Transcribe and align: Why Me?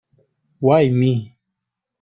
Why 0.59 0.89
Me? 0.89 1.37